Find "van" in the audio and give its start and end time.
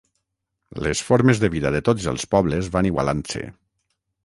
2.79-2.91